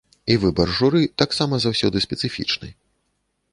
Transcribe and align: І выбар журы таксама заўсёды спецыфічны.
І 0.35 0.37
выбар 0.43 0.71
журы 0.77 1.01
таксама 1.23 1.55
заўсёды 1.67 1.97
спецыфічны. 2.07 2.73